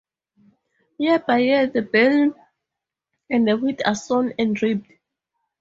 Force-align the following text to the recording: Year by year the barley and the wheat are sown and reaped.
Year 0.97 1.19
by 1.19 1.37
year 1.37 1.67
the 1.67 1.83
barley 1.83 2.31
and 3.29 3.47
the 3.47 3.55
wheat 3.55 3.83
are 3.85 3.93
sown 3.93 4.33
and 4.39 4.59
reaped. 4.59 4.91